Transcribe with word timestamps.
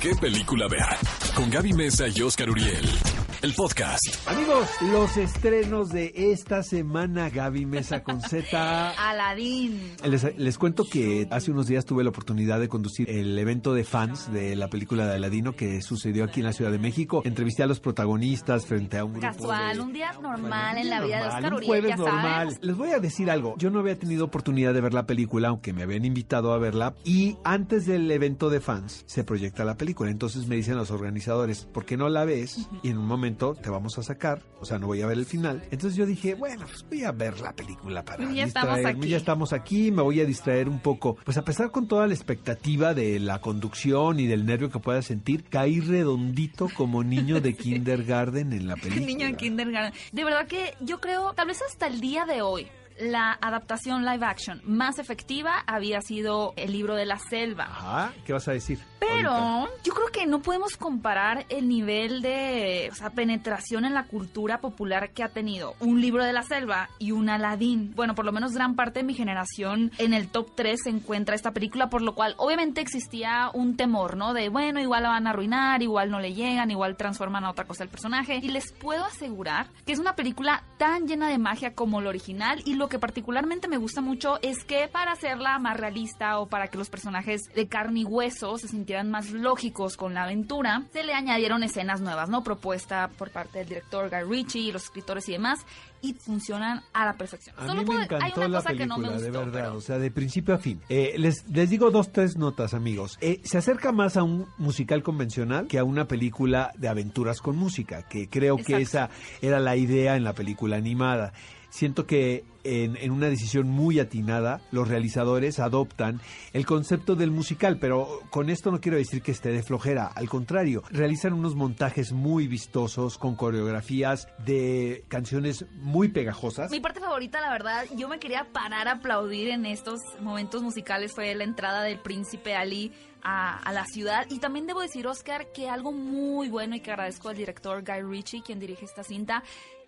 qué 0.00 0.14
película 0.14 0.68
ver. 0.68 0.86
Con 1.34 1.50
Gaby 1.50 1.72
Mesa 1.72 2.06
y 2.08 2.22
Oscar 2.22 2.50
Uriel. 2.50 3.15
El 3.42 3.52
podcast. 3.52 4.02
Amigos, 4.26 4.66
los 4.90 5.16
estrenos 5.18 5.90
de 5.90 6.12
esta 6.16 6.62
semana, 6.62 7.28
Gaby 7.30 7.66
Mesa 7.66 8.02
con 8.02 8.20
Z. 8.20 8.90
Aladín. 9.10 9.78
Les, 10.04 10.36
les 10.38 10.58
cuento 10.58 10.84
que 10.90 11.28
hace 11.30 11.50
unos 11.52 11.66
días 11.66 11.84
tuve 11.84 12.02
la 12.02 12.10
oportunidad 12.10 12.58
de 12.58 12.68
conducir 12.68 13.08
el 13.10 13.38
evento 13.38 13.74
de 13.74 13.84
fans 13.84 14.32
de 14.32 14.56
la 14.56 14.68
película 14.68 15.06
de 15.06 15.16
Aladino 15.16 15.54
que 15.54 15.80
sucedió 15.82 16.24
aquí 16.24 16.40
en 16.40 16.46
la 16.46 16.52
Ciudad 16.54 16.72
de 16.72 16.78
México. 16.78 17.22
Entrevisté 17.24 17.62
a 17.62 17.66
los 17.66 17.78
protagonistas 17.78 18.66
frente 18.66 18.98
a 18.98 19.04
un 19.04 19.12
grupo 19.12 19.26
Casual, 19.28 19.76
de- 19.76 19.82
un 19.82 19.92
día 19.92 20.12
normal 20.20 20.78
en 20.78 20.88
la 20.90 21.00
un 21.02 21.06
vida 21.06 21.20
de 21.20 21.28
Oscar 21.28 21.44
un 21.44 21.52
Uriel, 21.54 21.66
jueves 21.68 21.90
ya 21.90 21.96
normal. 21.96 22.48
sabes. 22.50 22.58
Les 22.62 22.76
voy 22.76 22.90
a 22.90 22.98
decir 22.98 23.30
algo. 23.30 23.54
Yo 23.58 23.70
no 23.70 23.80
había 23.80 23.98
tenido 23.98 24.24
oportunidad 24.24 24.72
de 24.74 24.80
ver 24.80 24.94
la 24.94 25.06
película, 25.06 25.48
aunque 25.48 25.72
me 25.72 25.82
habían 25.82 26.04
invitado 26.04 26.52
a 26.52 26.58
verla. 26.58 26.94
Y 27.04 27.36
antes 27.44 27.86
del 27.86 28.10
evento 28.10 28.50
de 28.50 28.60
fans 28.60 29.04
se 29.06 29.24
proyecta 29.24 29.64
la 29.64 29.76
película. 29.76 30.10
Entonces 30.10 30.46
me 30.48 30.56
dicen 30.56 30.76
los 30.76 30.90
organizadores, 30.90 31.66
¿por 31.66 31.84
qué 31.84 31.96
no 31.96 32.08
la 32.08 32.24
ves? 32.24 32.68
Y 32.82 32.88
en 32.88 32.98
un 32.98 33.06
momento 33.06 33.25
te 33.34 33.70
vamos 33.70 33.98
a 33.98 34.02
sacar. 34.02 34.42
O 34.60 34.64
sea, 34.64 34.78
no 34.78 34.86
voy 34.86 35.02
a 35.02 35.06
ver 35.06 35.18
el 35.18 35.26
final. 35.26 35.62
Entonces 35.70 35.96
yo 35.96 36.06
dije, 36.06 36.34
bueno, 36.34 36.64
pues 36.66 36.84
voy 36.88 37.04
a 37.04 37.12
ver 37.12 37.40
la 37.40 37.52
película 37.52 38.04
para 38.04 38.24
ya 38.32 38.44
estamos 38.44 38.76
distraerme. 38.76 39.00
aquí. 39.00 39.08
Ya 39.08 39.16
estamos 39.16 39.52
aquí, 39.52 39.90
me 39.90 40.02
voy 40.02 40.20
a 40.20 40.24
distraer 40.24 40.68
un 40.68 40.80
poco. 40.80 41.16
Pues 41.24 41.36
a 41.36 41.44
pesar 41.44 41.70
con 41.70 41.88
toda 41.88 42.06
la 42.06 42.14
expectativa 42.14 42.94
de 42.94 43.18
la 43.20 43.40
conducción 43.40 44.20
y 44.20 44.26
del 44.26 44.46
nervio 44.46 44.70
que 44.70 44.78
pueda 44.78 45.02
sentir, 45.02 45.44
caí 45.44 45.80
redondito 45.80 46.68
como 46.74 47.02
niño 47.04 47.40
de 47.40 47.54
kindergarten 47.56 48.52
en 48.52 48.66
la 48.68 48.76
película. 48.76 49.06
Niño 49.06 49.26
en 49.26 49.36
kindergarten. 49.36 50.00
De 50.12 50.24
verdad 50.24 50.46
que 50.46 50.74
yo 50.80 51.00
creo, 51.00 51.32
tal 51.34 51.48
vez 51.48 51.60
hasta 51.62 51.86
el 51.86 52.00
día 52.00 52.24
de 52.24 52.42
hoy, 52.42 52.68
la 52.98 53.38
adaptación 53.40 54.04
live 54.04 54.24
action 54.24 54.60
más 54.64 54.98
efectiva 54.98 55.62
había 55.66 56.00
sido 56.00 56.52
el 56.56 56.72
libro 56.72 56.94
de 56.94 57.06
la 57.06 57.18
selva. 57.18 57.64
Ajá, 57.64 58.12
¿qué 58.24 58.32
vas 58.32 58.48
a 58.48 58.52
decir? 58.52 58.78
Pero 58.98 59.30
ahorita? 59.30 59.72
yo 59.84 59.94
creo 59.94 60.08
que 60.08 60.26
no 60.26 60.40
podemos 60.40 60.76
comparar 60.76 61.46
el 61.48 61.68
nivel 61.68 62.22
de 62.22 62.88
o 62.90 62.94
sea, 62.94 63.10
penetración 63.10 63.84
en 63.84 63.94
la 63.94 64.04
cultura 64.04 64.60
popular 64.60 65.10
que 65.10 65.22
ha 65.22 65.28
tenido 65.28 65.74
un 65.80 66.00
libro 66.00 66.24
de 66.24 66.32
la 66.32 66.42
selva 66.42 66.88
y 66.98 67.12
un 67.12 67.28
Aladdin. 67.28 67.92
Bueno, 67.94 68.14
por 68.14 68.24
lo 68.24 68.32
menos 68.32 68.52
gran 68.52 68.74
parte 68.74 69.00
de 69.00 69.04
mi 69.04 69.14
generación 69.14 69.92
en 69.98 70.14
el 70.14 70.28
top 70.28 70.50
3 70.54 70.80
se 70.84 70.90
encuentra 70.90 71.34
esta 71.34 71.52
película, 71.52 71.90
por 71.90 72.02
lo 72.02 72.14
cual 72.14 72.34
obviamente 72.38 72.80
existía 72.80 73.50
un 73.52 73.76
temor, 73.76 74.16
¿no? 74.16 74.34
De, 74.34 74.48
bueno, 74.48 74.80
igual 74.80 75.02
la 75.02 75.10
van 75.10 75.26
a 75.26 75.30
arruinar, 75.30 75.82
igual 75.82 76.10
no 76.10 76.20
le 76.20 76.34
llegan, 76.34 76.70
igual 76.70 76.96
transforman 76.96 77.44
a 77.44 77.50
otra 77.50 77.66
cosa 77.66 77.84
el 77.84 77.90
personaje. 77.90 78.40
Y 78.42 78.48
les 78.48 78.72
puedo 78.72 79.04
asegurar 79.04 79.68
que 79.84 79.92
es 79.92 79.98
una 79.98 80.16
película 80.16 80.64
tan 80.78 81.06
llena 81.06 81.28
de 81.28 81.38
magia 81.38 81.74
como 81.74 82.00
la 82.00 82.08
original 82.08 82.62
y 82.64 82.74
lo 82.74 82.85
que 82.88 82.98
particularmente 82.98 83.68
me 83.68 83.76
gusta 83.76 84.00
mucho 84.00 84.38
es 84.42 84.64
que 84.64 84.88
para 84.88 85.12
hacerla 85.12 85.58
más 85.58 85.76
realista 85.76 86.38
o 86.38 86.46
para 86.48 86.68
que 86.68 86.78
los 86.78 86.90
personajes 86.90 87.42
de 87.54 87.66
carne 87.68 88.00
y 88.00 88.04
hueso 88.04 88.58
se 88.58 88.68
sintieran 88.68 89.10
más 89.10 89.30
lógicos 89.30 89.96
con 89.96 90.14
la 90.14 90.24
aventura, 90.24 90.82
se 90.92 91.02
le 91.04 91.14
añadieron 91.14 91.62
escenas 91.62 92.00
nuevas, 92.00 92.28
¿no? 92.28 92.42
Propuesta 92.42 93.08
por 93.18 93.30
parte 93.30 93.58
del 93.58 93.68
director 93.68 94.10
Guy 94.10 94.22
Ritchie 94.28 94.60
y 94.60 94.72
los 94.72 94.84
escritores 94.84 95.28
y 95.28 95.32
demás 95.32 95.64
y 96.02 96.12
funcionan 96.12 96.82
a 96.92 97.06
la 97.06 97.14
perfección. 97.14 97.56
A 97.58 97.66
Solo 97.66 97.82
mí 97.82 97.88
me 97.94 98.04
encantó 98.04 98.24
hay 98.24 98.32
una 98.36 98.48
la 98.48 98.58
cosa 98.58 98.74
que 98.74 98.86
no 98.86 98.98
me 98.98 99.08
gustó, 99.08 99.22
de 99.22 99.30
verdad, 99.30 99.52
pero- 99.52 99.74
o 99.76 99.80
sea, 99.80 99.98
de 99.98 100.10
principio 100.10 100.54
a 100.54 100.58
fin. 100.58 100.80
Eh, 100.88 101.14
les, 101.18 101.48
les 101.48 101.70
digo 101.70 101.90
dos, 101.90 102.12
tres 102.12 102.36
notas, 102.36 102.74
amigos. 102.74 103.16
Eh, 103.20 103.40
se 103.44 103.58
acerca 103.58 103.92
más 103.92 104.16
a 104.16 104.22
un 104.22 104.46
musical 104.58 105.02
convencional 105.02 105.66
que 105.66 105.78
a 105.78 105.84
una 105.84 106.06
película 106.06 106.70
de 106.76 106.88
aventuras 106.88 107.40
con 107.40 107.56
música, 107.56 108.02
que 108.02 108.28
creo 108.28 108.56
que 108.58 108.76
esa 108.76 109.08
era 109.40 109.58
la 109.58 109.74
idea 109.76 110.16
en 110.16 110.22
la 110.24 110.34
película 110.34 110.76
animada. 110.76 111.32
Siento 111.70 112.06
que 112.06 112.44
en, 112.66 113.10
una 113.10 113.28
decisión 113.28 113.68
muy 113.68 114.00
atinada, 114.00 114.60
los 114.70 114.88
realizadores 114.88 115.58
adoptan 115.58 116.20
el 116.52 116.66
concepto 116.66 117.14
del 117.14 117.30
musical, 117.30 117.78
pero 117.78 118.20
con 118.30 118.50
esto 118.50 118.70
no 118.70 118.80
quiero 118.80 118.98
decir 118.98 119.22
que 119.22 119.32
esté 119.32 119.50
de 119.50 119.62
flojera, 119.62 120.06
al 120.06 120.28
contrario, 120.28 120.82
realizan 120.90 121.32
unos 121.32 121.54
montajes 121.54 122.12
muy 122.12 122.48
vistosos 122.48 123.18
con 123.18 123.36
coreografías 123.36 124.28
de 124.44 125.04
canciones 125.08 125.64
muy 125.74 126.08
pegajosas. 126.08 126.70
Mi 126.70 126.80
parte 126.80 127.00
favorita, 127.00 127.40
la 127.40 127.50
verdad, 127.50 127.86
yo 127.96 128.08
me 128.08 128.18
quería 128.18 128.46
parar 128.52 128.88
a 128.88 128.92
aplaudir 128.92 129.48
en 129.48 129.66
estos 129.66 130.00
momentos 130.20 130.62
musicales 130.62 131.12
fue 131.14 131.34
la 131.34 131.44
entrada 131.44 131.82
del 131.82 131.98
príncipe 131.98 132.54
Ali 132.54 132.92
a, 133.22 133.58
a 133.58 133.72
la 133.72 133.84
ciudad. 133.86 134.26
Y 134.30 134.38
también 134.38 134.66
debo 134.66 134.80
decir, 134.80 135.06
Oscar, 135.06 135.52
que 135.52 135.68
algo 135.68 135.92
muy 135.92 136.48
bueno 136.48 136.76
y 136.76 136.80
que 136.80 136.90
agradezco 136.90 137.28
al 137.28 137.36
director 137.36 137.82
Guy 137.84 138.02
Ritchie, 138.02 138.42
quien 138.42 138.60
dirige 138.60 138.84
esta 138.84 139.02
cinta, 139.02 139.42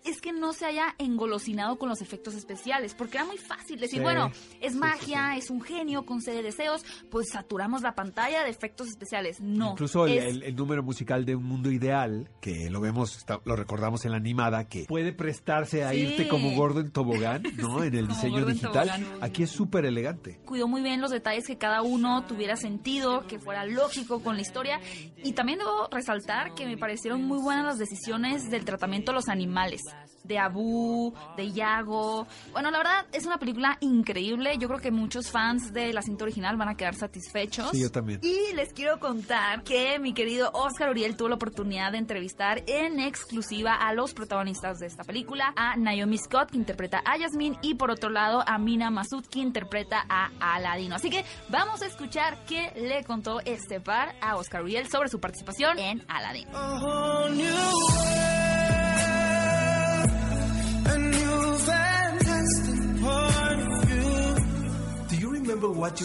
es 0.05 0.21
que 0.21 0.31
no 0.31 0.53
se 0.53 0.65
haya 0.65 0.95
engolosinado 0.97 1.77
con 1.77 1.89
los 1.89 2.01
efectos 2.01 2.33
especiales, 2.35 2.68
porque 2.97 3.17
era 3.17 3.25
muy 3.25 3.37
fácil 3.37 3.79
decir, 3.79 3.99
Sí, 3.99 4.03
bueno, 4.03 4.31
es 4.61 4.73
sí, 4.73 4.79
magia, 4.79 5.35
es 5.35 5.49
un 5.49 5.61
genio, 5.61 6.05
concede 6.05 6.41
deseos, 6.43 6.83
pues 7.09 7.27
saturamos 7.31 7.81
la 7.81 7.95
pantalla 7.95 8.43
de 8.43 8.49
efectos 8.49 8.87
especiales. 8.87 9.39
No. 9.41 9.71
Incluso 9.71 10.05
el, 10.05 10.17
es- 10.17 10.25
el- 10.25 10.43
el 10.43 10.55
número 10.55 10.83
musical 10.83 11.25
de 11.25 11.35
Un 11.35 11.43
Mundo 11.45 11.71
Ideal, 11.71 12.29
que 12.41 12.69
lo 12.69 12.79
vemos, 12.81 13.17
está- 13.17 13.39
lo 13.45 13.55
recordamos 13.55 14.05
en 14.05 14.11
la 14.11 14.17
animada, 14.17 14.67
que 14.67 14.85
puede 14.87 15.13
prestarse 15.13 15.83
a 15.83 15.93
irte 15.93 16.27
como 16.27 16.51
gordo 16.55 16.79
en 16.79 16.91
tobogán, 16.91 17.43
¿no? 17.57 17.83
En 17.89 17.95
el 17.95 18.07
diseño 18.07 18.45
digital. 18.45 18.89
Aquí 19.21 19.43
es 19.43 19.49
súper 19.49 19.85
elegante. 19.85 20.39
cuidó 20.45 20.67
muy 20.67 20.81
bien 20.81 21.01
los 21.01 21.11
detalles 21.11 21.45
que 21.47 21.57
cada 21.57 21.81
uno 21.81 22.23
tuviera 22.25 22.55
sentido, 22.55 23.25
que 23.27 23.39
fuera 23.39 23.65
lógico 23.65 24.21
con 24.21 24.35
la 24.35 24.41
historia. 24.41 24.79
Y 25.23 25.33
también 25.33 25.59
debo 25.59 25.87
resaltar 25.91 26.53
que 26.53 26.65
me 26.65 26.77
parecieron 26.77 27.23
muy 27.23 27.41
buenas 27.41 27.65
las 27.65 27.77
decisiones 27.77 28.49
del 28.49 28.65
tratamiento 28.65 29.11
de 29.11 29.15
los 29.15 29.29
animales. 29.29 29.81
De 30.29 30.37
Abu, 30.37 31.11
de 31.35 31.51
Yago. 31.51 32.27
Bueno, 32.51 32.69
la 32.69 32.77
verdad 32.77 33.07
es 33.11 33.25
una 33.25 33.39
película 33.39 33.77
increíble. 33.81 34.59
Yo 34.59 34.67
creo 34.67 34.79
que 34.79 34.91
muchos 34.91 35.31
fans 35.31 35.73
de 35.73 35.91
la 35.91 36.03
cinta 36.03 36.23
original 36.23 36.55
van 36.55 36.69
a 36.69 36.77
quedar 36.77 36.93
satisfechos. 36.93 37.71
Sí, 37.71 37.81
yo 37.81 37.91
también. 37.91 38.19
Y 38.21 38.53
les 38.53 38.71
quiero 38.71 38.99
contar 38.99 39.63
que 39.63 39.97
mi 39.97 40.13
querido 40.13 40.51
Oscar 40.53 40.91
Uriel 40.91 41.17
tuvo 41.17 41.29
la 41.29 41.35
oportunidad 41.35 41.91
de 41.93 41.97
entrevistar 41.97 42.61
en 42.67 42.99
exclusiva 42.99 43.73
a 43.73 43.91
los 43.95 44.13
protagonistas 44.13 44.77
de 44.77 44.85
esta 44.85 45.03
película, 45.03 45.51
a 45.55 45.75
Naomi 45.77 46.19
Scott, 46.19 46.51
que 46.51 46.57
interpreta 46.57 47.01
a 47.05 47.17
Yasmin, 47.17 47.57
y 47.63 47.73
por 47.73 47.89
otro 47.89 48.11
lado 48.11 48.43
a 48.45 48.59
Mina 48.59 48.91
Masud, 48.91 49.25
que 49.25 49.39
interpreta 49.39 50.05
a 50.07 50.29
Aladino. 50.39 50.95
Así 50.95 51.09
que 51.09 51.25
vamos 51.49 51.81
a 51.81 51.87
escuchar 51.87 52.37
qué 52.45 52.71
le 52.75 53.03
contó 53.03 53.39
este 53.45 53.81
par 53.81 54.13
a 54.21 54.35
Oscar 54.35 54.61
Uriel 54.61 54.87
sobre 54.89 55.09
su 55.09 55.19
participación 55.19 55.79
en 55.79 56.05
Aladino. 56.07 56.51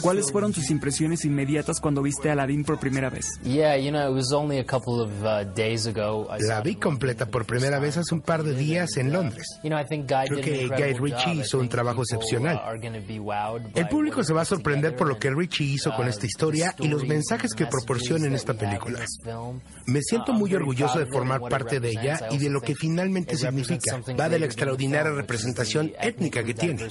¿Cuáles 0.03 0.31
fueron 0.31 0.53
tus 0.53 0.71
impresiones 0.71 1.25
inmediatas 1.25 1.81
cuando 1.81 2.03
viste 2.03 2.29
a 2.29 2.33
Aladdin 2.33 2.65
por 2.65 2.79
primera 2.79 3.11
vez? 3.11 3.27
Yeah, 3.43 3.77
you 3.77 3.91
know, 3.91 4.11
it 4.11 4.15
was 4.15 4.33
only 4.33 4.59
a 4.59 4.65
couple 4.65 5.01
of 5.01 5.11
uh, 5.25 5.45
days 5.55 5.87
ago. 5.87 6.27
I 6.31 6.43
La 6.43 6.61
vi 6.61 6.77
completa 6.77 7.27
por 7.27 7.45
primera 7.47 7.79
vez 7.79 7.97
hace 7.97 8.15
un 8.15 8.21
par 8.21 8.43
de 8.43 8.55
días 8.55 8.97
en 8.97 9.13
Londres. 9.13 9.47
You 9.63 9.71
know, 9.71 9.79
I 9.79 9.85
think 9.85 10.09
Guy 10.09 10.27
Creo 10.29 10.41
que 10.41 10.65
an 10.65 10.69
Guy 10.69 10.93
Ritchie 10.95 11.35
hizo 11.35 11.59
un 11.59 11.69
trabajo 11.69 12.03
excepcional. 12.03 12.61
El 13.75 13.89
público 13.89 14.23
what 14.23 14.25
se 14.25 14.33
va 14.33 14.43
a 14.43 14.45
sorprender 14.45 14.97
por 14.97 15.09
lo 15.09 15.19
que 15.19 15.31
Richie 15.31 15.65
hizo 15.65 15.95
con 15.95 16.07
uh, 16.07 16.11
esta 16.11 16.27
historia 16.27 16.75
y 16.79 16.89
los 16.89 17.05
mensajes 17.05 17.53
and 17.53 17.59
que 17.59 17.65
messages 17.65 17.67
proporciona 17.67 18.27
en 18.27 18.33
that 18.33 18.35
esta 18.35 18.55
película. 18.55 19.01
Me 19.87 20.01
siento 20.03 20.33
I'm 20.33 20.39
muy 20.39 20.55
orgulloso 20.55 20.99
de 20.99 21.05
of 21.05 21.09
it 21.09 21.13
formar 21.13 21.37
and 21.37 21.43
what 21.43 21.49
it 21.49 21.59
parte 21.59 21.81
de 21.81 21.91
ella 21.91 22.29
y 22.31 22.39
de 22.39 22.51
lo 22.51 22.61
que 22.61 22.75
finalmente 22.75 23.37
significa. 23.37 24.01
Va 24.19 24.29
de 24.29 24.39
la 24.39 24.47
extraordinaria 24.47 25.13
representación 25.13 25.93
étnica 26.01 26.43
que 26.43 26.55
tiene. 26.55 26.89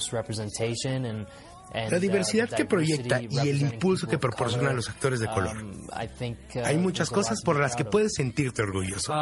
La 1.74 1.96
uh, 1.96 2.00
diversidad 2.00 2.48
que 2.48 2.64
proyecta 2.64 3.20
y 3.20 3.48
el 3.48 3.60
impulso 3.60 4.06
que 4.06 4.16
proporciona 4.16 4.70
a 4.70 4.72
los 4.72 4.88
actores 4.88 5.18
de 5.18 5.26
color. 5.26 5.60
Um, 5.60 5.86
uh, 5.86 6.64
Hay 6.64 6.78
muchas 6.78 7.10
cosas 7.10 7.42
por 7.42 7.58
las 7.58 7.74
que 7.74 7.84
puedes 7.84 8.12
sentirte 8.14 8.62
orgulloso. 8.62 9.12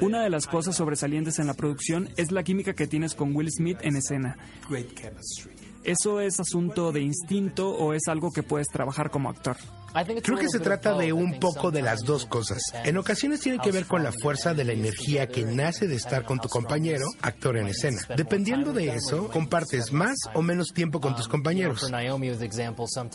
Una 0.00 0.22
de 0.22 0.30
las 0.30 0.46
cosas 0.46 0.76
sobresalientes 0.76 1.38
en 1.38 1.46
la 1.46 1.54
producción 1.54 2.08
es 2.16 2.32
la 2.32 2.42
química 2.42 2.74
que 2.74 2.86
tienes 2.86 3.14
con 3.14 3.34
Will 3.34 3.50
Smith 3.50 3.78
en 3.82 3.96
escena. 3.96 4.36
¿Eso 5.84 6.20
es 6.20 6.38
asunto 6.40 6.92
de 6.92 7.00
instinto 7.00 7.70
o 7.70 7.94
es 7.94 8.02
algo 8.08 8.30
que 8.32 8.42
puedes 8.42 8.66
trabajar 8.68 9.10
como 9.10 9.30
actor? 9.30 9.56
Creo 10.22 10.38
que 10.38 10.48
se 10.48 10.60
trata 10.60 10.96
de 10.96 11.12
un 11.12 11.38
poco 11.40 11.70
de 11.70 11.82
las 11.82 12.00
dos 12.00 12.26
cosas. 12.26 12.60
En 12.84 12.98
ocasiones 12.98 13.40
tiene 13.40 13.58
que 13.58 13.72
ver 13.72 13.86
con 13.86 14.02
la 14.02 14.12
fuerza 14.12 14.52
de 14.54 14.64
la 14.64 14.72
energía 14.72 15.26
que 15.26 15.44
nace 15.44 15.86
de 15.86 15.96
estar 15.96 16.24
con 16.24 16.38
tu 16.38 16.48
compañero, 16.48 17.06
actor 17.22 17.56
en 17.56 17.68
escena. 17.68 18.00
Dependiendo 18.16 18.72
de 18.72 18.94
eso, 18.94 19.28
compartes 19.28 19.92
más 19.92 20.16
o 20.34 20.42
menos 20.42 20.68
tiempo 20.74 21.00
con 21.00 21.16
tus 21.16 21.30
Um, 21.30 21.30
compañeros. 21.30 21.90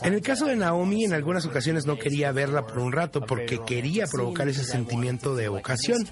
En 0.02 0.14
el 0.14 0.22
caso 0.22 0.46
de 0.46 0.56
Naomi, 0.56 1.04
en 1.04 1.12
algunas 1.12 1.44
ocasiones 1.46 1.86
no 1.86 1.98
quería 1.98 2.32
verla 2.32 2.66
por 2.66 2.78
un 2.78 2.92
rato 2.92 3.20
porque 3.20 3.60
quería 3.64 4.06
provocar 4.06 4.48
ese 4.48 4.64
sentimiento 4.64 5.36
de 5.36 5.44
evocación. 5.44 6.06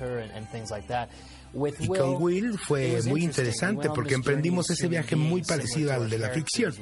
Y 1.78 1.86
con 1.86 2.22
Will 2.22 2.58
fue 2.58 3.00
muy 3.06 3.22
interesante 3.24 3.88
porque 3.94 4.14
emprendimos 4.14 4.70
ese 4.70 4.88
viaje 4.88 5.16
muy 5.16 5.42
parecido 5.42 5.92
al 5.92 6.10
de 6.10 6.18
la 6.18 6.30
ficción. 6.30 6.74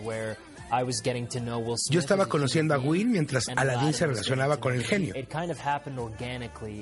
Yo 1.90 2.00
estaba 2.00 2.26
conociendo 2.26 2.74
a 2.74 2.78
Will 2.78 3.08
mientras 3.08 3.44
Aladdin 3.54 3.92
se 3.92 4.06
relacionaba 4.06 4.58
con 4.58 4.74
el 4.74 4.84
genio. 4.84 5.14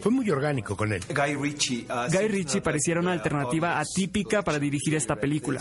Fue 0.03 0.13
muy 0.13 0.31
orgánico 0.31 0.77
con 0.77 0.93
él. 0.93 1.03
Guy 1.09 1.35
Ritchie, 1.35 1.87
uh, 1.91 2.11
Guy 2.11 2.29
Ritchie 2.29 2.61
pareciera 2.61 3.01
una 3.01 3.13
alternativa 3.13 3.81
atípica 3.81 4.43
para 4.43 4.59
dirigir 4.59 4.95
esta 4.95 5.17
película. 5.17 5.61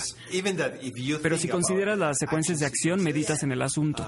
Pero 1.22 1.38
si 1.38 1.48
consideras 1.48 1.98
las 1.98 2.18
secuencias 2.18 2.60
de 2.60 2.66
acción, 2.66 3.02
meditas 3.04 3.42
en 3.44 3.52
el 3.52 3.62
asunto. 3.62 4.06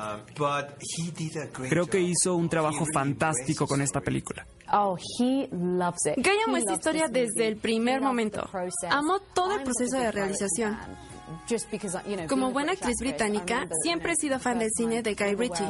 Creo 1.69 1.88
que 1.88 2.00
hizo 2.00 2.35
un 2.35 2.50
trabajo 2.50 2.85
fantástico 2.94 3.67
con 3.67 3.81
esta 3.81 4.01
película. 4.01 4.45
Oh, 4.71 4.97
he 5.19 5.50
loves 5.51 6.06
it. 6.06 6.15
Guy 6.24 6.38
amó 6.47 6.57
esta 6.57 6.74
historia 6.74 7.07
desde 7.09 7.47
el 7.47 7.57
primer 7.57 8.01
momento. 8.01 8.50
Amó 8.89 9.19
todo 9.33 9.56
el 9.56 9.63
proceso 9.63 9.97
de 9.97 10.12
realización. 10.12 10.77
Como 12.28 12.51
buena 12.51 12.74
actriz 12.74 12.98
británica, 13.00 13.68
siempre 13.83 14.13
he 14.13 14.16
sido 14.16 14.39
fan 14.39 14.60
del 14.60 14.69
cine 14.75 15.01
de 15.01 15.13
Guy 15.16 15.36
Ritchie. 15.36 15.66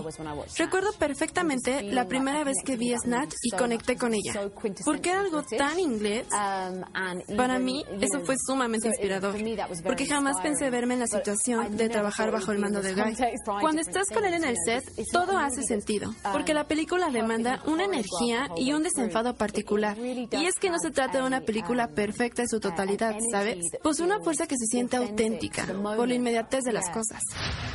Recuerdo 0.57 0.91
perfectamente 0.93 1.83
la 1.83 2.07
primera 2.07 2.43
vez 2.43 2.57
que 2.65 2.77
vi 2.77 2.93
Snatch 2.97 3.33
y 3.41 3.51
conecté 3.51 3.95
con 3.97 4.13
ella, 4.13 4.49
porque 4.85 5.11
era 5.11 5.21
algo 5.21 5.43
tan 5.57 5.79
inglés. 5.79 6.27
Um, 6.31 7.35
Para 7.35 7.59
mí, 7.59 7.83
eso 7.99 8.19
fue 8.25 8.35
sumamente 8.45 8.87
inspirador, 8.87 9.35
porque 9.83 10.05
jamás 10.05 10.39
pensé 10.41 10.69
verme 10.69 10.93
en 10.95 11.01
la 11.01 11.07
situación 11.07 11.77
de 11.77 11.89
trabajar 11.89 12.31
bajo 12.31 12.51
el 12.51 12.59
mando 12.59 12.81
de 12.81 12.93
Guy. 12.93 13.15
Cuando 13.61 13.81
estás 13.81 14.07
con 14.13 14.25
él 14.25 14.33
en 14.33 14.43
el 14.45 14.55
set, 14.65 14.83
todo 15.11 15.37
hace 15.37 15.63
sentido, 15.63 16.13
porque 16.31 16.53
la 16.53 16.67
película 16.67 17.09
demanda 17.09 17.61
una 17.65 17.85
energía 17.85 18.49
y 18.57 18.73
un 18.73 18.83
desenfado 18.83 19.35
particular. 19.35 19.97
Y 19.97 20.45
es 20.45 20.55
que 20.59 20.69
no 20.69 20.79
se 20.79 20.91
trata 20.91 21.19
de 21.19 21.25
una 21.25 21.41
película 21.41 21.89
perfecta 21.89 22.41
en 22.41 22.49
su 22.49 22.59
totalidad, 22.59 23.15
¿sabes? 23.31 23.57
Pues 23.83 23.99
una 23.99 24.19
fuerza 24.21 24.47
que 24.47 24.55
se 24.57 24.65
siente 24.65 24.97
auténtica 24.97 25.50
por 25.95 26.07
la 26.07 26.13
inmediatez 26.13 26.63
de 26.63 26.73
las 26.73 26.89
cosas. 26.89 27.23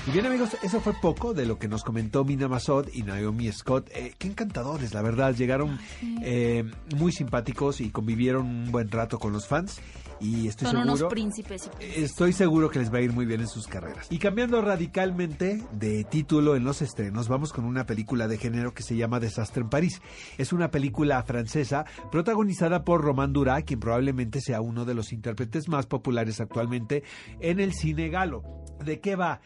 Y 0.07 0.13
bien 0.13 0.25
amigos, 0.25 0.57
eso 0.63 0.81
fue 0.81 0.93
poco 0.93 1.35
de 1.35 1.47
lo 1.47 1.59
que 1.59 1.67
nos 1.67 1.83
comentó 1.83 2.25
Mina 2.25 2.49
y 2.93 3.03
Naomi 3.03 3.51
Scott. 3.51 3.91
Eh, 3.93 4.15
qué 4.17 4.29
encantadores, 4.29 4.95
la 4.95 5.03
verdad. 5.03 5.35
Llegaron 5.35 5.81
eh, 6.23 6.63
muy 6.97 7.11
simpáticos 7.11 7.81
y 7.81 7.91
convivieron 7.91 8.47
un 8.47 8.71
buen 8.71 8.89
rato 8.89 9.19
con 9.19 9.33
los 9.33 9.49
fans 9.49 9.81
y 10.21 10.49
estoy 10.49 10.69
Son 10.69 10.77
seguro, 10.77 10.95
unos 10.95 11.13
príncipes. 11.13 11.71
Estoy 11.81 12.33
seguro 12.33 12.71
que 12.71 12.79
les 12.79 12.93
va 12.93 12.99
a 12.99 13.01
ir 13.03 13.13
muy 13.13 13.27
bien 13.27 13.41
en 13.41 13.49
sus 13.49 13.67
carreras. 13.67 14.07
Y 14.11 14.19
cambiando 14.19 14.63
radicalmente 14.63 15.63
de 15.73 16.05
título 16.05 16.57
en 16.57 16.65
los 16.65 16.83
estrenos, 16.83 17.29
vamos 17.29 17.53
con 17.53 17.65
una 17.65 17.85
película 17.85 18.29
de 18.29 18.39
género 18.39 18.73
que 18.75 18.83
se 18.83 18.97
llama 18.97 19.21
Desastre 19.21 19.63
en 19.63 19.69
París. 19.69 20.01
Es 20.39 20.53
una 20.53 20.71
película 20.71 21.23
francesa 21.23 21.85
protagonizada 22.11 22.85
por 22.85 23.03
Román 23.03 23.33
Durá, 23.33 23.61
quien 23.63 23.81
probablemente 23.81 24.41
sea 24.41 24.61
uno 24.61 24.85
de 24.85 24.95
los 24.95 25.13
intérpretes 25.13 25.69
más 25.69 25.87
populares 25.87 26.41
actualmente 26.41 27.03
en 27.41 27.61
el 27.61 27.75
cine 27.75 28.09
galo. 28.09 28.43
¿De 28.85 29.01
qué 29.01 29.17
va? 29.17 29.41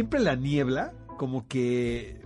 Siempre 0.00 0.20
la 0.20 0.34
niebla 0.34 0.94
como 1.18 1.46
que 1.46 2.22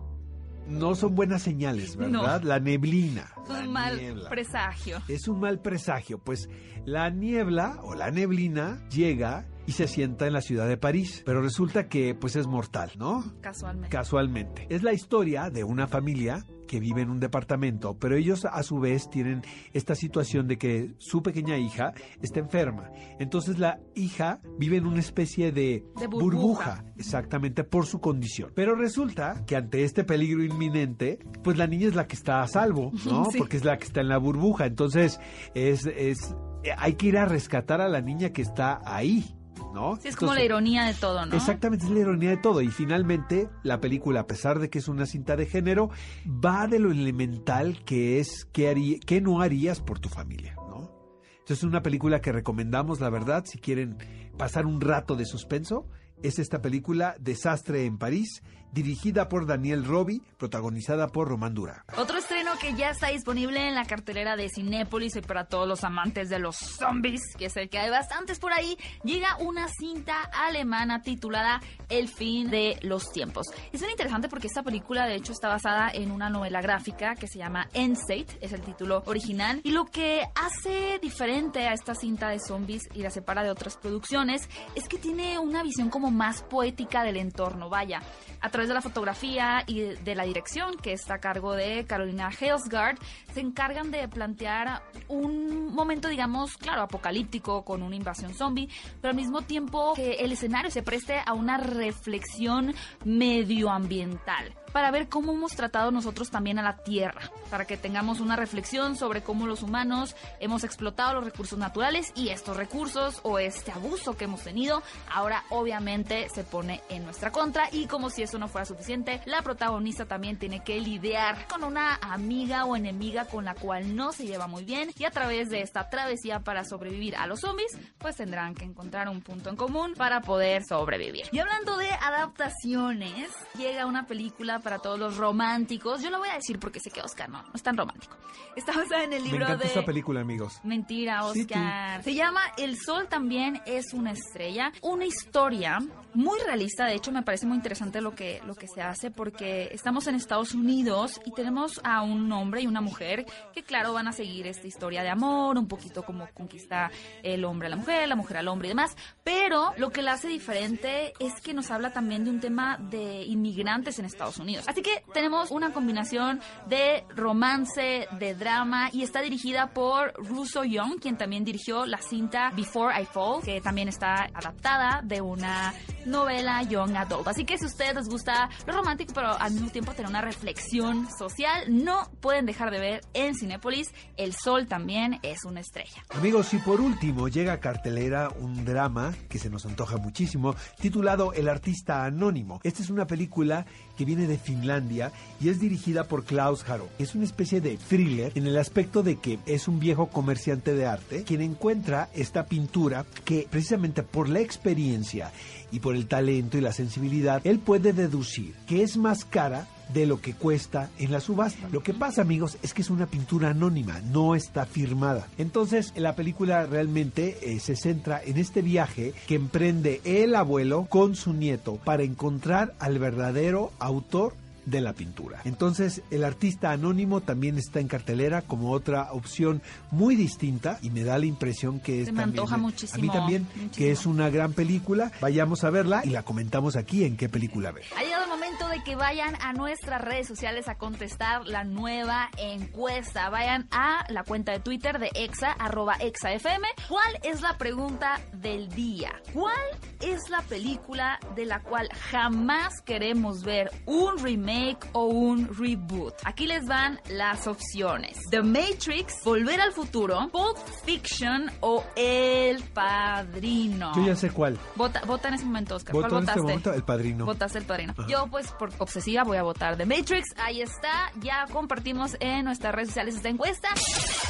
no 0.68 0.94
son 0.94 1.16
buenas 1.16 1.42
señales, 1.42 1.96
¿verdad? 1.96 2.42
La 2.42 2.60
neblina. 2.60 3.32
Es 3.42 3.50
un 3.50 3.72
mal 3.72 4.26
presagio. 4.30 4.98
Es 5.08 5.26
un 5.26 5.40
mal 5.40 5.58
presagio. 5.58 6.18
Pues 6.18 6.48
la 6.84 7.10
niebla 7.10 7.80
o 7.82 7.96
la 7.96 8.12
neblina 8.12 8.80
llega 8.90 9.48
y 9.66 9.72
se 9.72 9.88
sienta 9.88 10.26
en 10.26 10.32
la 10.32 10.40
ciudad 10.40 10.68
de 10.68 10.76
París, 10.76 11.22
pero 11.24 11.40
resulta 11.40 11.88
que 11.88 12.14
pues 12.14 12.36
es 12.36 12.46
mortal, 12.46 12.92
¿no? 12.96 13.24
Casualmente. 13.40 13.88
Casualmente. 13.88 14.66
Es 14.68 14.82
la 14.82 14.92
historia 14.92 15.50
de 15.50 15.64
una 15.64 15.86
familia 15.86 16.44
que 16.66 16.80
vive 16.80 17.02
en 17.02 17.10
un 17.10 17.20
departamento, 17.20 17.98
pero 17.98 18.16
ellos 18.16 18.44
a 18.44 18.62
su 18.62 18.78
vez 18.78 19.08
tienen 19.10 19.42
esta 19.72 19.94
situación 19.94 20.48
de 20.48 20.58
que 20.58 20.94
su 20.98 21.22
pequeña 21.22 21.58
hija 21.58 21.92
está 22.22 22.40
enferma. 22.40 22.90
Entonces 23.18 23.58
la 23.58 23.80
hija 23.94 24.40
vive 24.58 24.78
en 24.78 24.86
una 24.86 25.00
especie 25.00 25.52
de, 25.52 25.84
burbuja. 26.10 26.84
exactamente 26.96 27.64
por 27.64 27.86
su 27.86 28.00
condición. 28.00 28.52
Pero 28.54 28.74
resulta 28.74 29.44
que 29.46 29.56
ante 29.56 29.84
este 29.84 30.04
peligro 30.04 30.42
inminente, 30.42 31.18
pues 31.42 31.56
la 31.56 31.66
niña 31.66 31.88
es 31.88 31.94
la 31.94 32.06
que 32.06 32.16
está 32.16 32.42
a 32.42 32.48
salvo, 32.48 32.92
¿no? 33.06 33.28
Porque 33.36 33.56
es 33.56 33.64
la 33.64 33.76
que 33.78 33.84
está 33.84 34.00
en 34.00 34.08
la 34.08 34.18
burbuja. 34.18 34.66
Entonces 34.66 35.20
es, 35.54 35.86
es 35.86 36.34
hay 36.78 36.94
que 36.94 37.08
ir 37.08 37.18
a 37.18 37.26
rescatar 37.26 37.80
a 37.80 37.88
la 37.88 38.00
niña 38.00 38.30
que 38.30 38.42
está 38.42 38.80
ahí. 38.84 39.36
¿No? 39.74 39.96
Sí, 39.96 40.08
es 40.08 40.16
como 40.16 40.32
la 40.32 40.42
ironía 40.42 40.84
de 40.84 40.94
todo, 40.94 41.26
¿no? 41.26 41.36
Exactamente, 41.36 41.84
es 41.84 41.90
la 41.90 41.98
ironía 41.98 42.30
de 42.30 42.36
todo. 42.38 42.62
Y 42.62 42.68
finalmente, 42.68 43.50
la 43.62 43.80
película, 43.80 44.20
a 44.20 44.26
pesar 44.26 44.58
de 44.60 44.70
que 44.70 44.78
es 44.78 44.88
una 44.88 45.04
cinta 45.04 45.36
de 45.36 45.46
género, 45.46 45.90
va 46.26 46.66
de 46.66 46.78
lo 46.78 46.90
elemental 46.90 47.84
que 47.84 48.20
es 48.20 48.46
qué, 48.52 49.00
qué 49.04 49.20
no 49.20 49.42
harías 49.42 49.80
por 49.80 49.98
tu 49.98 50.08
familia, 50.08 50.54
¿no? 50.56 50.90
Entonces 51.32 51.58
es 51.58 51.64
una 51.64 51.82
película 51.82 52.22
que 52.22 52.32
recomendamos, 52.32 53.00
la 53.00 53.10
verdad, 53.10 53.44
si 53.44 53.58
quieren 53.58 53.98
pasar 54.38 54.64
un 54.64 54.80
rato 54.80 55.16
de 55.16 55.26
suspenso, 55.26 55.86
es 56.22 56.38
esta 56.38 56.62
película 56.62 57.16
Desastre 57.18 57.84
en 57.84 57.98
París 57.98 58.42
dirigida 58.72 59.28
por 59.28 59.46
Daniel 59.46 59.84
Roby, 59.84 60.22
protagonizada 60.38 61.08
por 61.08 61.28
Román 61.28 61.54
Dura. 61.54 61.84
Otro 61.96 62.18
que 62.60 62.74
ya 62.74 62.90
está 62.90 63.08
disponible 63.08 63.68
en 63.68 63.74
la 63.74 63.84
cartelera 63.84 64.36
de 64.36 64.48
Cinépolis 64.48 65.16
y 65.16 65.20
para 65.20 65.44
todos 65.44 65.66
los 65.66 65.84
amantes 65.84 66.28
de 66.28 66.38
los 66.38 66.56
zombies, 66.56 67.22
que 67.36 67.50
sé 67.50 67.68
que 67.68 67.78
hay 67.78 67.90
bastantes 67.90 68.38
por 68.38 68.52
ahí, 68.52 68.76
llega 69.02 69.36
una 69.38 69.68
cinta 69.68 70.22
alemana 70.32 71.02
titulada 71.02 71.60
El 71.88 72.08
fin 72.08 72.50
de 72.50 72.78
los 72.82 73.10
tiempos. 73.12 73.46
Es 73.72 73.80
muy 73.80 73.90
interesante 73.90 74.28
porque 74.28 74.46
esta 74.46 74.62
película 74.62 75.06
de 75.06 75.16
hecho 75.16 75.32
está 75.32 75.48
basada 75.48 75.90
en 75.92 76.10
una 76.10 76.30
novela 76.30 76.60
gráfica 76.60 77.14
que 77.14 77.26
se 77.26 77.38
llama 77.38 77.68
Endstate, 77.74 78.38
es 78.40 78.52
el 78.52 78.60
título 78.60 79.02
original, 79.06 79.60
y 79.64 79.70
lo 79.70 79.86
que 79.86 80.22
hace 80.34 80.98
diferente 81.00 81.66
a 81.66 81.72
esta 81.72 81.94
cinta 81.94 82.28
de 82.28 82.38
zombies 82.38 82.82
y 82.94 83.02
la 83.02 83.10
separa 83.10 83.42
de 83.42 83.50
otras 83.50 83.76
producciones 83.76 84.48
es 84.74 84.88
que 84.88 84.98
tiene 84.98 85.38
una 85.38 85.62
visión 85.62 85.90
como 85.90 86.10
más 86.10 86.42
poética 86.42 87.02
del 87.02 87.16
entorno, 87.16 87.68
vaya 87.68 88.02
a 88.40 88.50
través 88.50 88.68
de 88.68 88.74
la 88.74 88.82
fotografía 88.82 89.64
y 89.66 89.80
de 89.80 90.14
la 90.14 90.24
dirección, 90.24 90.76
que 90.76 90.92
está 90.92 91.14
a 91.14 91.18
cargo 91.18 91.54
de 91.54 91.84
Carolina 91.86 92.30
Halesgard, 92.50 92.98
se 93.32 93.40
encargan 93.40 93.90
de 93.90 94.06
plantear 94.08 94.82
un 95.08 95.74
momento, 95.74 96.08
digamos, 96.08 96.56
claro, 96.56 96.82
apocalíptico 96.82 97.64
con 97.64 97.82
una 97.82 97.96
invasión 97.96 98.34
zombie, 98.34 98.68
pero 99.00 99.10
al 99.10 99.16
mismo 99.16 99.42
tiempo 99.42 99.94
que 99.94 100.14
el 100.14 100.32
escenario 100.32 100.70
se 100.70 100.82
preste 100.82 101.20
a 101.24 101.32
una 101.32 101.58
reflexión 101.58 102.74
medioambiental 103.04 104.54
para 104.74 104.90
ver 104.90 105.08
cómo 105.08 105.32
hemos 105.32 105.54
tratado 105.54 105.92
nosotros 105.92 106.30
también 106.32 106.58
a 106.58 106.62
la 106.64 106.78
Tierra, 106.78 107.30
para 107.48 107.64
que 107.64 107.76
tengamos 107.76 108.18
una 108.18 108.34
reflexión 108.34 108.96
sobre 108.96 109.22
cómo 109.22 109.46
los 109.46 109.62
humanos 109.62 110.16
hemos 110.40 110.64
explotado 110.64 111.14
los 111.14 111.24
recursos 111.24 111.56
naturales 111.60 112.12
y 112.16 112.30
estos 112.30 112.56
recursos 112.56 113.20
o 113.22 113.38
este 113.38 113.70
abuso 113.70 114.16
que 114.16 114.24
hemos 114.24 114.42
tenido 114.42 114.82
ahora 115.08 115.44
obviamente 115.50 116.28
se 116.28 116.42
pone 116.42 116.82
en 116.88 117.04
nuestra 117.04 117.30
contra 117.30 117.68
y 117.70 117.86
como 117.86 118.10
si 118.10 118.24
eso 118.24 118.36
no 118.36 118.48
fuera 118.48 118.64
suficiente, 118.64 119.20
la 119.26 119.42
protagonista 119.42 120.06
también 120.06 120.40
tiene 120.40 120.64
que 120.64 120.80
lidiar 120.80 121.46
con 121.46 121.62
una 121.62 121.94
amiga 122.02 122.33
o 122.66 122.76
enemiga 122.76 123.26
con 123.26 123.44
la 123.44 123.54
cual 123.54 123.94
no 123.94 124.12
se 124.12 124.26
lleva 124.26 124.48
muy 124.48 124.64
bien 124.64 124.90
y 124.98 125.04
a 125.04 125.10
través 125.10 125.50
de 125.50 125.60
esta 125.60 125.88
travesía 125.88 126.40
para 126.40 126.64
sobrevivir 126.64 127.14
a 127.16 127.26
los 127.26 127.40
zombies, 127.40 127.78
pues 127.98 128.16
tendrán 128.16 128.54
que 128.54 128.64
encontrar 128.64 129.08
un 129.08 129.20
punto 129.22 129.50
en 129.50 129.56
común 129.56 129.94
para 129.96 130.20
poder 130.20 130.64
sobrevivir. 130.68 131.26
Y 131.30 131.38
hablando 131.38 131.76
de 131.76 131.88
adaptaciones, 131.90 133.30
llega 133.56 133.86
una 133.86 134.06
película 134.06 134.58
para 134.58 134.80
todos 134.80 134.98
los 134.98 135.16
románticos. 135.16 136.02
Yo 136.02 136.10
lo 136.10 136.18
voy 136.18 136.28
a 136.28 136.34
decir 136.34 136.58
porque 136.58 136.80
sé 136.80 136.90
que 136.90 137.00
Oscar 137.00 137.28
no, 137.28 137.42
no 137.42 137.52
es 137.54 137.62
tan 137.62 137.76
romántico. 137.76 138.16
Está 138.56 138.72
basada 138.72 139.04
en 139.04 139.12
el 139.12 139.22
libro 139.22 139.38
Me 139.38 139.44
encanta 139.44 139.62
de... 139.62 139.68
esta 139.68 139.84
película, 139.84 140.20
amigos. 140.20 140.60
Mentira, 140.64 141.24
Oscar. 141.24 142.02
Se 142.02 142.14
llama 142.14 142.40
El 142.56 142.76
Sol 142.78 143.08
también 143.08 143.60
es 143.64 143.92
una 143.92 144.12
estrella. 144.12 144.72
Una 144.82 145.06
historia 145.06 145.78
muy 146.14 146.38
realista. 146.40 146.86
De 146.86 146.94
hecho, 146.94 147.12
me 147.12 147.22
parece 147.22 147.46
muy 147.46 147.56
interesante 147.56 148.00
lo 148.00 148.14
que, 148.14 148.40
lo 148.46 148.54
que 148.54 148.66
se 148.68 148.82
hace 148.82 149.10
porque 149.10 149.68
estamos 149.72 150.06
en 150.06 150.14
Estados 150.14 150.54
Unidos 150.54 151.20
y 151.24 151.32
tenemos 151.32 151.80
a 151.84 152.02
un 152.02 152.23
hombre 152.32 152.62
y 152.62 152.66
una 152.66 152.80
mujer 152.80 153.26
que, 153.52 153.62
claro, 153.62 153.92
van 153.92 154.08
a 154.08 154.12
seguir 154.12 154.46
esta 154.46 154.66
historia 154.66 155.02
de 155.02 155.10
amor, 155.10 155.58
un 155.58 155.68
poquito 155.68 156.02
como 156.02 156.26
conquista 156.34 156.90
el 157.22 157.44
hombre 157.44 157.66
a 157.66 157.70
la 157.70 157.76
mujer, 157.76 158.08
la 158.08 158.16
mujer 158.16 158.38
al 158.38 158.48
hombre 158.48 158.68
y 158.68 158.70
demás. 158.70 158.96
Pero 159.22 159.72
lo 159.76 159.90
que 159.90 160.02
la 160.02 160.12
hace 160.12 160.28
diferente 160.28 161.12
es 161.18 161.40
que 161.40 161.54
nos 161.54 161.70
habla 161.70 161.92
también 161.92 162.24
de 162.24 162.30
un 162.30 162.40
tema 162.40 162.78
de 162.78 163.22
inmigrantes 163.22 163.98
en 163.98 164.04
Estados 164.04 164.38
Unidos. 164.38 164.66
Así 164.68 164.82
que 164.82 165.04
tenemos 165.12 165.50
una 165.50 165.72
combinación 165.72 166.40
de 166.66 167.04
romance, 167.10 168.08
de 168.18 168.34
drama 168.34 168.88
y 168.92 169.02
está 169.02 169.20
dirigida 169.20 169.68
por 169.68 170.12
Russo 170.14 170.64
Young, 170.64 171.00
quien 171.00 171.16
también 171.16 171.44
dirigió 171.44 171.86
la 171.86 171.98
cinta 171.98 172.50
Before 172.54 172.94
I 173.00 173.04
Fall, 173.04 173.42
que 173.42 173.60
también 173.60 173.88
está 173.88 174.28
adaptada 174.34 175.00
de 175.02 175.20
una 175.20 175.74
novela 176.06 176.62
young 176.62 176.96
adult. 176.96 177.28
Así 177.28 177.44
que 177.44 177.58
si 177.58 177.64
a 177.64 177.68
ustedes 177.68 177.94
les 177.94 178.08
gusta 178.08 178.48
lo 178.66 178.72
romántico, 178.72 179.12
pero 179.14 179.38
al 179.38 179.52
mismo 179.52 179.70
tiempo 179.70 179.92
tener 179.92 180.08
una 180.08 180.20
reflexión 180.20 181.08
social, 181.16 181.64
no 181.68 182.10
pueden 182.14 182.46
dejar 182.46 182.70
de 182.70 182.80
ver 182.80 183.00
en 183.14 183.34
Cinépolis. 183.34 183.92
El 184.16 184.34
Sol 184.34 184.66
también 184.66 185.18
es 185.22 185.44
una 185.44 185.60
estrella. 185.60 186.04
Amigos, 186.10 186.52
y 186.54 186.58
por 186.58 186.80
último 186.80 187.28
llega 187.28 187.54
a 187.54 187.60
cartelera 187.60 188.30
un 188.40 188.64
drama 188.64 189.14
que 189.28 189.38
se 189.38 189.50
nos 189.50 189.66
antoja 189.66 189.96
muchísimo, 189.96 190.54
titulado 190.80 191.32
El 191.32 191.48
artista 191.48 192.04
anónimo. 192.04 192.60
Esta 192.62 192.82
es 192.82 192.90
una 192.90 193.06
película 193.06 193.66
que 193.96 194.04
viene 194.04 194.26
de 194.26 194.38
Finlandia 194.38 195.12
y 195.40 195.48
es 195.48 195.60
dirigida 195.60 196.04
por 196.04 196.24
Klaus 196.24 196.68
Haro. 196.68 196.88
Es 196.98 197.14
una 197.14 197.24
especie 197.24 197.60
de 197.60 197.76
thriller 197.76 198.32
en 198.34 198.46
el 198.46 198.58
aspecto 198.58 199.02
de 199.02 199.16
que 199.16 199.38
es 199.46 199.68
un 199.68 199.78
viejo 199.78 200.08
comerciante 200.08 200.74
de 200.74 200.86
arte 200.86 201.24
quien 201.24 201.40
encuentra 201.40 202.08
esta 202.14 202.46
pintura 202.46 203.04
que 203.24 203.46
precisamente 203.50 204.02
por 204.02 204.28
la 204.28 204.40
experiencia 204.40 205.32
y 205.70 205.80
por 205.80 205.94
el 205.96 206.06
talento 206.06 206.56
y 206.58 206.60
la 206.60 206.72
sensibilidad, 206.72 207.40
él 207.44 207.58
puede 207.58 207.92
deducir 207.92 208.54
que 208.66 208.82
es 208.82 208.96
más 208.96 209.24
cara 209.24 209.66
de 209.92 210.06
lo 210.06 210.20
que 210.20 210.34
cuesta 210.34 210.90
en 210.98 211.12
la 211.12 211.20
subasta. 211.20 211.68
Lo 211.70 211.82
que 211.82 211.94
pasa, 211.94 212.22
amigos, 212.22 212.58
es 212.62 212.74
que 212.74 212.82
es 212.82 212.90
una 212.90 213.06
pintura 213.06 213.50
anónima, 213.50 214.00
no 214.10 214.34
está 214.34 214.66
firmada. 214.66 215.26
Entonces, 215.38 215.92
la 215.96 216.14
película 216.14 216.66
realmente 216.66 217.38
eh, 217.42 217.60
se 217.60 217.76
centra 217.76 218.20
en 218.24 218.38
este 218.38 218.62
viaje 218.62 219.14
que 219.26 219.34
emprende 219.34 220.00
el 220.04 220.34
abuelo 220.34 220.86
con 220.88 221.16
su 221.16 221.32
nieto 221.32 221.76
para 221.84 222.02
encontrar 222.02 222.74
al 222.78 222.98
verdadero 222.98 223.72
autor 223.78 224.34
de 224.66 224.80
la 224.80 224.92
pintura. 224.92 225.40
Entonces, 225.44 226.02
el 226.10 226.24
artista 226.24 226.70
anónimo 226.70 227.20
también 227.20 227.58
está 227.58 227.80
en 227.80 227.88
cartelera 227.88 228.42
como 228.42 228.72
otra 228.72 229.12
opción 229.12 229.62
muy 229.90 230.16
distinta 230.16 230.78
y 230.82 230.90
me 230.90 231.04
da 231.04 231.18
la 231.18 231.26
impresión 231.26 231.80
que 231.80 232.00
es 232.00 232.06
Se 232.06 232.12
me 232.12 232.22
antoja 232.22 232.56
muchísimo. 232.56 232.98
A 232.98 233.06
mí 233.06 233.12
también, 233.12 233.46
que 233.76 233.90
es 233.90 234.06
una 234.06 234.30
gran 234.30 234.52
película. 234.52 235.12
Vayamos 235.20 235.64
a 235.64 235.70
verla 235.70 236.02
y 236.04 236.10
la 236.10 236.22
comentamos 236.22 236.76
aquí 236.76 237.04
en 237.04 237.16
qué 237.16 237.28
película 237.28 237.72
ver. 237.72 237.84
Ha 237.96 238.02
llegado 238.02 238.24
el 238.24 238.30
momento 238.30 238.68
de 238.68 238.82
que 238.82 238.96
vayan 238.96 239.36
a 239.40 239.52
nuestras 239.52 240.00
redes 240.00 240.26
sociales 240.26 240.68
a 240.68 240.76
contestar 240.76 241.46
la 241.46 241.64
nueva 241.64 242.28
encuesta. 242.38 243.28
Vayan 243.30 243.68
a 243.70 244.04
la 244.08 244.24
cuenta 244.24 244.52
de 244.52 244.60
Twitter 244.60 244.98
de 244.98 245.10
exa, 245.14 245.52
arroba 245.52 245.96
exafm. 246.00 246.62
¿Cuál 246.88 247.18
es 247.22 247.40
la 247.42 247.58
pregunta 247.58 248.20
del 248.32 248.68
día? 248.70 249.12
¿Cuál 249.32 249.54
es 250.00 250.28
la 250.30 250.42
película 250.42 251.18
de 251.34 251.46
la 251.46 251.60
cual 251.60 251.88
jamás 252.10 252.80
queremos 252.84 253.42
ver 253.42 253.70
un 253.86 254.18
remake 254.18 254.53
o 254.92 255.04
un 255.04 255.48
reboot. 255.56 256.14
Aquí 256.24 256.46
les 256.46 256.64
van 256.66 257.00
las 257.08 257.46
opciones. 257.46 258.18
The 258.30 258.42
Matrix, 258.42 259.22
Volver 259.24 259.60
al 259.60 259.72
Futuro, 259.72 260.28
Pulp 260.30 260.56
Fiction 260.84 261.50
o 261.60 261.84
El 261.96 262.62
Padrino. 262.62 263.92
Yo 263.96 264.06
ya 264.06 264.16
sé 264.16 264.30
cuál. 264.30 264.58
Vota, 264.76 265.02
vota 265.06 265.28
en 265.28 265.34
ese 265.34 265.44
momento, 265.44 265.76
Oscar. 265.76 265.92
¿Cuál 265.92 266.04
votaste? 266.04 266.22
en 266.22 266.28
este 266.28 266.40
momento? 266.42 266.72
El 266.72 266.82
Padrino. 266.84 267.24
Votaste 267.24 267.58
El 267.58 267.64
Padrino. 267.64 267.94
Yo, 268.08 268.26
pues, 268.30 268.50
por 268.52 268.70
obsesiva 268.78 269.24
voy 269.24 269.36
a 269.36 269.42
votar 269.42 269.76
The 269.76 269.86
Matrix. 269.86 270.28
Ahí 270.36 270.62
está. 270.62 271.12
Ya 271.20 271.46
compartimos 271.52 272.16
en 272.20 272.44
nuestras 272.44 272.74
redes 272.74 272.88
sociales 272.88 273.16
esta 273.16 273.28
encuesta. 273.28 273.68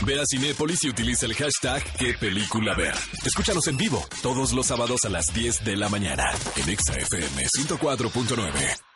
Ve 0.05 0.21
a 0.21 0.25
Cinépolis 0.27 0.83
y 0.85 0.89
utiliza 0.89 1.27
el 1.27 1.35
hashtag 1.35 1.83
qué 1.99 2.15
película 2.15 2.75
ver. 2.75 2.95
Escúchanos 3.25 3.67
en 3.69 3.77
vivo 3.77 4.03
todos 4.23 4.53
los 4.53 4.67
sábados 4.67 5.05
a 5.05 5.09
las 5.09 5.27
10 5.35 5.65
de 5.65 5.77
la 5.77 5.89
mañana 5.89 6.31
en 6.57 6.69
ExaFM 6.69 7.47
104.9. 7.47 8.94